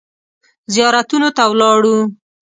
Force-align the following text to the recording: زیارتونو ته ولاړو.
زیارتونو 0.73 1.29
ته 1.37 1.43
ولاړو. 1.51 1.97